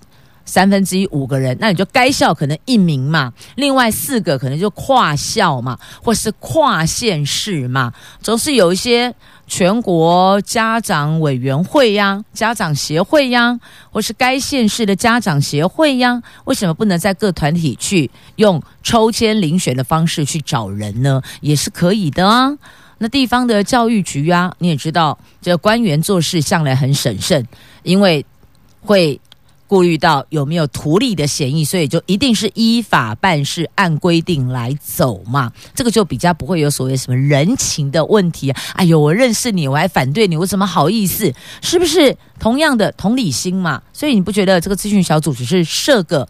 [0.47, 7.93] 三分之一五个人，那你就该校可能一名嘛，另外四个可能就跨校嘛，或是跨县市嘛，
[8.23, 9.13] 总是有一些
[9.49, 13.59] 全国家长委员会呀、家长协会呀，
[13.91, 21.21] 或是该县市的家长协会呀，为什么不能在各团体去用抽签遴选的方式去找人呢？
[21.41, 22.57] 也是可以的啊。
[22.99, 27.47] 那地方的教育局啊，你也知道，这个官员做事向来很审慎，
[27.83, 28.25] 因为
[28.81, 29.21] 会。
[29.69, 35.53] 顾虑到有没有图利的嫌疑，所以就一定是依法办事，按规定来走嘛。
[35.75, 38.51] 这个就比较不会有所谓什么人情的问题。
[38.75, 41.33] 哎呦，我认识你，我还反对你，我怎么好意思？
[41.61, 43.83] 是不是同样的同理心嘛？
[43.93, 46.29] 所以你不觉得这个咨询小组只是设个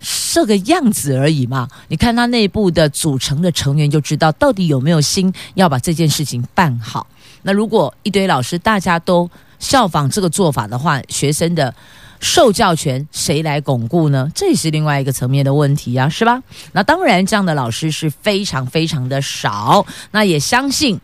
[0.00, 1.68] 设个样子而已嘛？
[1.88, 7.06] 你看他内部的组成的成员就知道到底有没有心要把这件事情办好。
[7.42, 11.74] 那如果一堆老师大家都效仿这个做法的话，学生的。
[12.20, 14.30] 受教权谁来巩固呢？
[14.34, 16.42] 这也是另外一个层面的问题啊，是吧？
[16.72, 19.86] 那当然，这样的老师是非常非常的少。
[20.10, 21.00] 那也相信，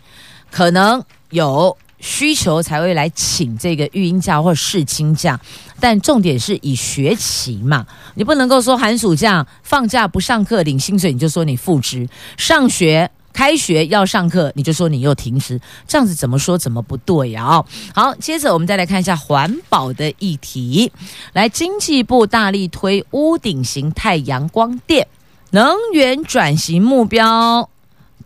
[0.50, 5.38] 可能有需求才会来请这个育婴假或者侍亲假。
[5.80, 13.10] 但重点是以学期嘛，你不能够说寒暑假放假不上课领薪水，你就说你复职上学。
[13.35, 17.62] 开学要上课，你就说你又停职，这样子怎么说怎么不对呀？
[17.95, 20.91] 好，接着我们再来看一下环保的议题。
[21.35, 25.07] 来，经济部大力推屋顶型太阳光电
[25.51, 27.68] 能源转型目标。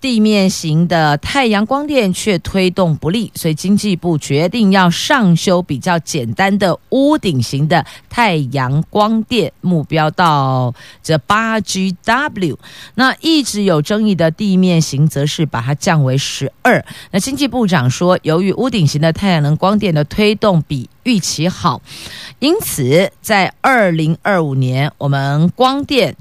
[0.01, 10.73] 地面型的太阳光电却推动不利，所以经济部决定要上修比较简单的屋顶型的太阳光电目标到
[11.03, 12.57] 这八 GW。
[12.95, 16.85] 那一直有争议的地面型则是把它降为十二。
[17.11, 21.83] 那经济部长说，由于屋顶型的太阳能光电的推动比预期好，
[22.39, 26.17] 因此在二零二五年我们光电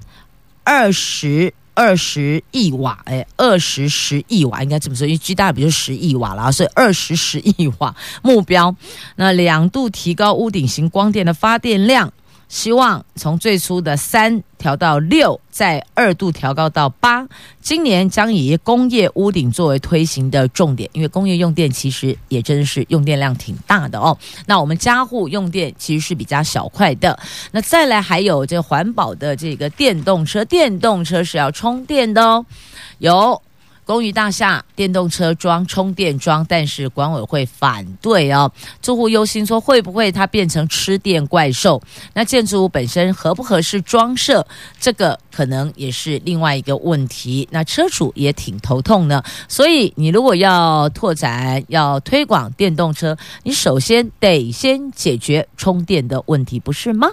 [0.63, 1.53] 二十。
[1.77, 8.75] 二十亿瓦，哎，二十十亿瓦应该这么说，因为 G 大比就十亿瓦了，所以二十十亿瓦目标，
[9.17, 12.11] 那两度提高屋顶型光电的发电量。
[12.49, 17.27] 希望从最初的三调到六，再二度调高到八。
[17.61, 24.17] 今年将以工业屋顶作为推行的重点，因为工业用电其实也真是用电量挺大的哦。
[24.45, 27.19] 那我们家户用电其实是比较小块的。
[27.51, 32.45] 那再来还有这环保的这个电动车，电动车是要充电的哦，
[32.99, 33.41] 有。
[33.87, 38.51] 公寓大厦电动车装充电桩，但是管委会反对哦。
[38.81, 41.81] 住户忧心说，会不会它变成吃电怪兽？
[42.13, 44.45] 那建筑物本身合不合适装设？
[44.77, 47.47] 这个可能也是另外一个问题。
[47.49, 49.23] 那车主也挺头痛的。
[49.47, 57.07] 所以你如果要拓展、要推广电动车，你首先得先解决充电的问题，不是吗？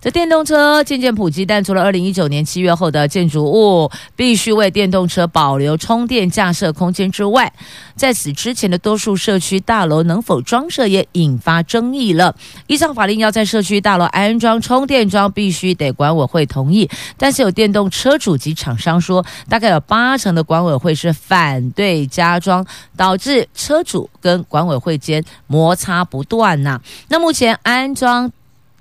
[0.00, 7.52] 这电动车渐渐普及，但除了二零一九年七月后的建筑物必须为电动车保留充电架设空间之外，
[7.94, 12.34] 在此之前的多数社区大楼能否装设也引发争议了。
[12.66, 16.88] 依照法令，要在社区大楼安装充电桩，必须得管委会同意。
[17.16, 22.66] 但是有电动车主及厂商说，大概有八成的管委会是反对加装，
[22.96, 28.32] 导致车主跟管委会间摩擦不断呐、那目前安装。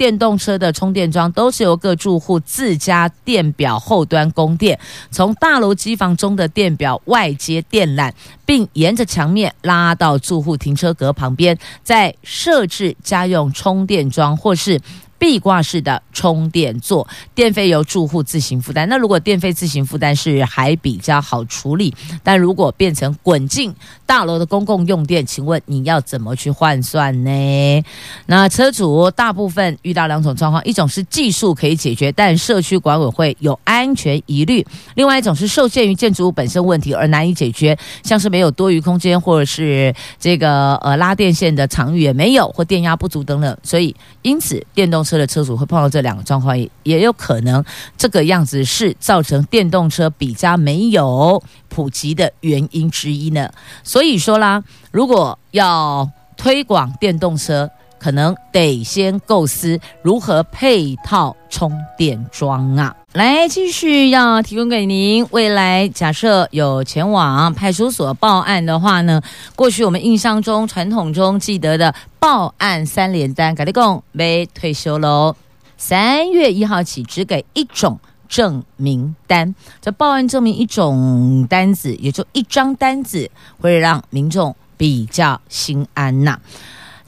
[0.02, 4.80] 电动车的充电桩都是由各住户自家电表后端供电，
[5.12, 8.12] 从大楼机房中的电表外接电缆，
[8.44, 14.82] 并沿着墙面拉到住户停车格旁边，再设置家用充电桩或是。
[15.22, 18.90] 壁挂式的充电座，电费由住户自行负担。
[18.90, 21.94] 那如果电费自行负担是还比较好处理，
[22.24, 23.72] 但如果变成滚进
[24.08, 27.84] 大楼的公共用电，请问你要怎么去换算呢？
[28.26, 34.66] 那车主大部分遇到两种状况，一种是技术可以解决，但社区管委会有安全疑虑；
[34.96, 43.56] 另外一种是受限于建筑物本身问题而难以解决，像是没有多余空间，或者是这个呃拉电线的场域也没有，或电压不足等等。
[43.62, 45.06] 所以因此电动。
[45.12, 47.62] 车的车主会碰到这两个状况，也有可能
[47.98, 53.52] 这个样子是造成电动车比较没有普及的原因之一呢。
[53.84, 57.70] 所以说啦，如果要推广电动车，
[58.02, 62.96] 可能得先构思如何配套充电桩啊。
[63.14, 65.28] 来，继续要提供给您。
[65.30, 69.22] 未来假设有前往派出所报案的话呢，
[69.56, 75.36] 过去我们印象中、传统中记得的报案三联单，改立共没退休喽。
[75.78, 79.54] 三月一号起，只给一种证明单。
[79.82, 83.30] 这报案证明一种单子，也就一张单子，
[83.60, 86.40] 会让民众比较心安呐。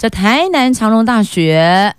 [0.03, 1.95] 在台南长荣大学。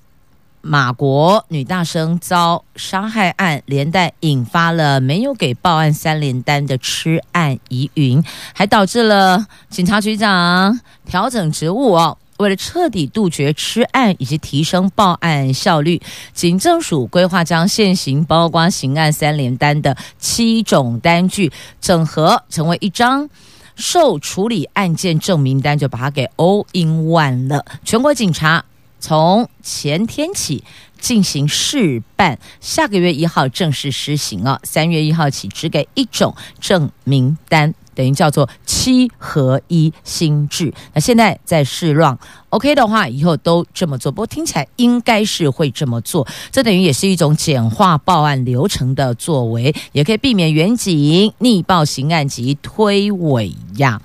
[0.61, 12.19] 马国女大生遭杀害案，连带引发了没有给报案三联单的吃案疑云，还导致了警察局长调整职务哦。
[12.37, 16.03] 为了彻底杜绝吃案以及提升报案效率，
[16.35, 21.51] 警政署规划将现行包括刑案三联单的七种单据
[21.81, 23.31] 整合成为一张
[23.77, 27.65] 受处理案件证明单，就把它给 all in one 了。
[27.85, 28.65] 全国警察。
[29.01, 30.65] 从前天起
[30.99, 34.59] 进行试办，下个月一号正式施行啊！
[34.63, 40.73] 三月一号起只给一种证明单，等于叫做七合一心智。
[40.93, 42.19] 那现在在试乱
[42.51, 44.13] ，OK 的话，以后都这么做。
[44.13, 54.01] 不过听起来应该是会这么做，这等于也是一种简化报案流程的作为，也可以避免远景逆报刑案及推诿呀。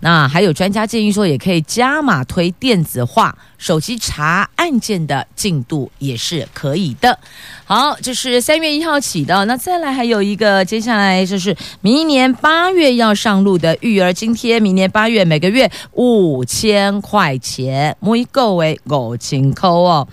[0.00, 7.18] 那还有专家建议说，也可以加码推电子化，手机查案件的进度也是可以的。
[7.64, 9.44] 好，这是三月一号起的。
[9.46, 20.06] 那再来还有一个，接下来就是明年八月要上路的育儿津贴，明年八月每个月五千块钱，每个月五千块哦。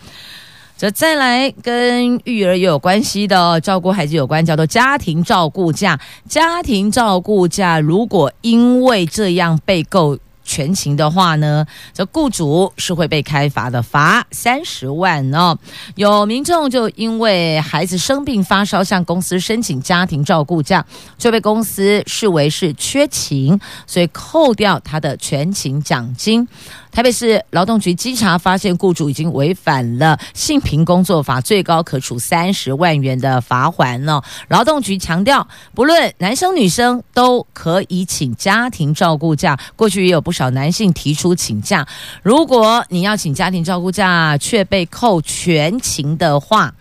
[0.78, 5.98] 这再来跟育儿也有关系的，照顾孩子有关，叫做家庭照顾假。
[6.28, 15.58] 家庭照顾假如果因为这样被扣全勤的话呢，这雇主是会被开罚的，罚三十万哦。
[15.96, 20.86] 有民众就因为孩子生病发烧，向公司申请家庭照顾假，
[21.18, 26.48] 就被公司视为是缺勤，所以扣掉他的全勤奖金。
[26.96, 34.22] 台北市劳动局稽查发现，雇主已经违反了性平工作法，最高可处三十万元的罚锾呢。
[34.48, 39.60] 劳动局强调，不论男生女生都可以请家庭照顾假。
[39.76, 41.86] 过去也有不少男性提出请假，
[42.24, 46.74] 如果你要请家庭照顾假却被扣全勤的话，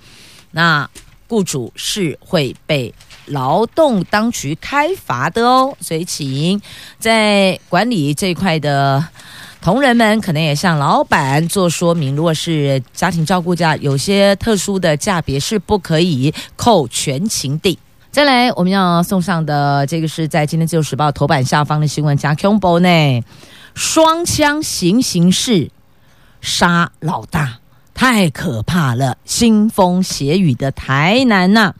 [0.52, 0.88] 那
[1.26, 2.94] 雇主是会被
[3.26, 5.76] 劳动当局开罚的哦。
[5.80, 6.62] 所以，请
[7.00, 9.04] 在管理这一块的。
[9.64, 17.78] 同仁们可能也向老板做说明，如果是家庭照顾假，有些特殊的价别是不可以扣全勤的。
[18.10, 23.22] 再来，我们要送上的这个是在今天自由时报头版下方的新闻，加 c o m b o 呢，
[23.74, 25.70] 双枪行刑式
[26.42, 27.60] 杀老大，
[27.94, 29.16] 太可怕了！
[29.26, 31.72] 腥风血雨的台南呐、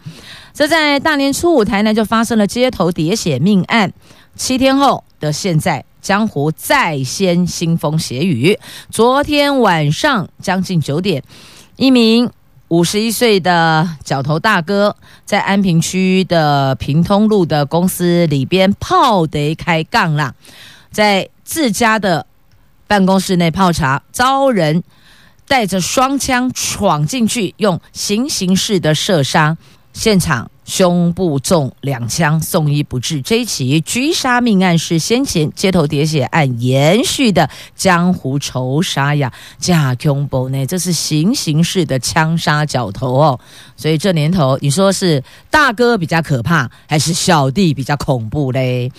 [0.54, 3.92] 这在大年初五，台南就发生了街头喋血命案，
[4.36, 5.84] 七天后的现在。
[6.04, 8.58] 江湖再掀腥风血雨。
[8.90, 11.24] 昨天晚上将近九点，
[11.76, 12.30] 一名
[12.68, 14.94] 五十一岁的角头大哥
[15.24, 20.34] 在安平区的平通路的公司里边泡得开杠啦，
[20.92, 22.26] 在自家的
[22.86, 24.84] 办公室内泡茶，遭人
[25.48, 29.56] 带着双枪闯进去，用行刑式的射杀，
[29.94, 30.50] 现场。
[30.64, 33.20] 胸部中两枪，送医不治。
[33.22, 40.64] 这一起狙杀命案是先前街头喋血案延续的江湖仇杀呀，加恐怖呢？
[40.66, 43.38] 这是行刑式的枪杀角头哦。
[43.76, 48.90] 所以这年头，你说是大哥比较可怕，还是小弟比较恐怖嘞？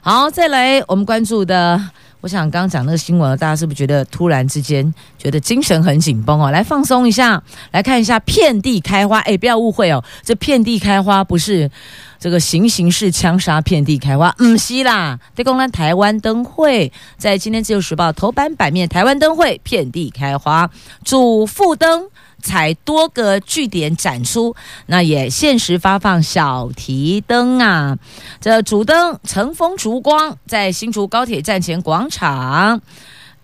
[0.00, 1.90] 好，再来我们关注的。
[2.20, 6.50] 我想刚刚讲那个新闻，大家是不是觉得突然之间觉得精神很紧绷哦？
[6.50, 7.40] 来放松一下，
[7.70, 9.20] 来看一下遍地开花。
[9.20, 11.70] 哎，不要误会哦，这遍地开花不是
[12.18, 15.18] 这个行刑式枪杀遍地开花，嗯，是啦。
[15.34, 20.68] 对，公安台湾灯会在今天自由时报头版版面，台湾灯会遍地开花，
[21.04, 22.08] 主副灯。
[22.42, 24.54] 采多个据点展出，
[24.86, 27.98] 那也限时发放小提灯啊。
[28.40, 32.80] 这主灯乘风烛光，在新竹高铁站前广场，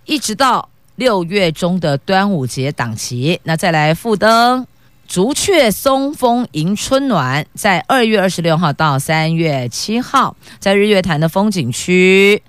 [0.04, 3.40] 一直到六月中的端午节档期。
[3.42, 4.66] 那再来副灯，
[5.08, 12.42] 竹雀松风迎春暖，在二月二十六号到三月七号，在日月潭的风景区。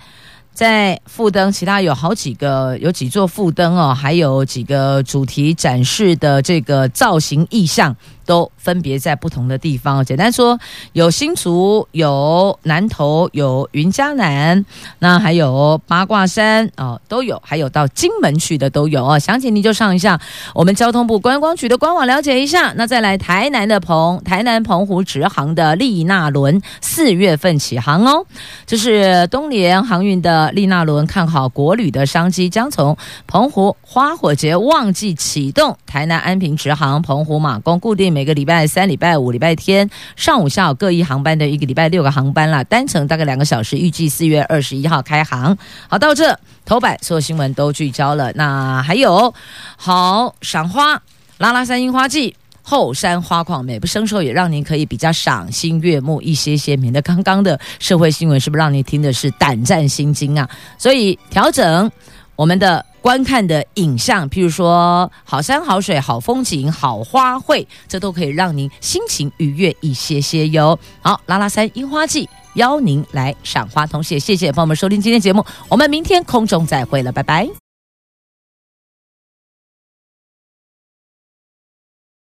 [0.55, 7.93] 在副灯，其他有好几个，有几座副灯哦，还有几个主题展示的这个造型意象。
[8.25, 10.03] 都分别在不同的地方。
[10.03, 10.59] 简单说，
[10.93, 14.65] 有新竹，有南投，有云嘉南，
[14.99, 17.39] 那还有八卦山哦，都有。
[17.45, 19.19] 还有到金门去的都有哦。
[19.19, 20.19] 详情你就上一下
[20.53, 22.73] 我们交通部观光局的官网了解一下。
[22.75, 28.25] 那再来台南的澎台南澎湖直航的丽纳轮，四月份起航哦。
[28.65, 32.97] 这是东联航运的丽纳轮，看好国旅的商机，将从
[33.27, 38.14] 澎湖花火节旺季启动，台南安平直航，澎湖马公固定。
[38.15, 45.57] 每个礼拜三、礼拜五、礼拜天上午、下午各一航班的一个礼拜六个航班啦，单程大概两个小时，预计四月二十一号开航。
[45.89, 48.31] 好，到这头版所有新闻都聚焦了。
[48.31, 49.33] 那还有
[49.75, 51.01] 好赏花，
[51.39, 56.77] 拉拉山樱花季，后山花况美不胜收，也让您可以比较赏心悦目一些些。
[56.77, 60.49] 免得刚刚的社会新闻是不是让你听的是胆战心惊啊？
[60.77, 61.91] 所以调整
[62.35, 62.85] 我们的。
[63.05, 70.79] 观看的影像，譬如说好山好水好风景好花卉，这都可以让您心情愉悦一些些哟。
[71.03, 77.64] 好，拉拉山樱花季邀您来赏花，同时也谢谢朋友们收听今天节目，我们明天空中再会了，拜拜。